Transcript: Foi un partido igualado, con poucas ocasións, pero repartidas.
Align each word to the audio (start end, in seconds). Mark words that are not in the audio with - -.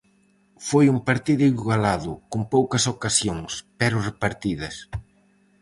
Foi 0.67 0.85
un 0.95 0.99
partido 1.09 1.43
igualado, 1.53 2.11
con 2.31 2.41
poucas 2.53 2.83
ocasións, 2.95 3.51
pero 3.79 4.03
repartidas. 4.09 4.75